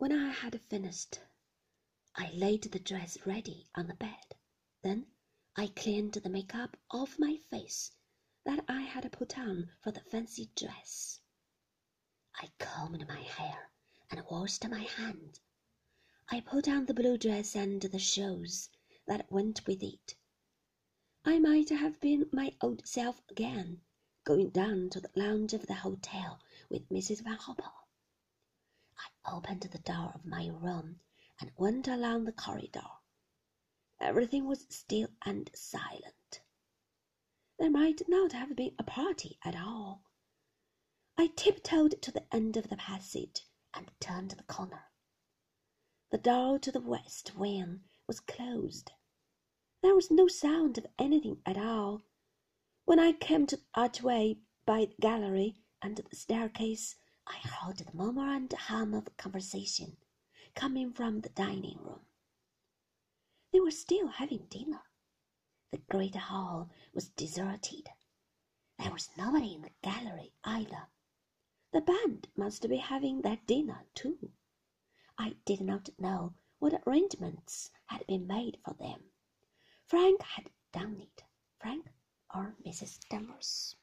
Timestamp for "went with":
19.32-19.82